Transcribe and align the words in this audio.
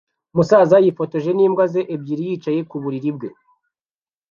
Umusaza 0.33 0.75
yifotoje 0.83 1.29
n'imbwa 1.33 1.65
ze 1.73 1.81
ebyiri 1.95 2.23
yicaye 2.29 2.59
ku 2.69 2.75
buriri 2.81 3.11
bwe 3.15 3.29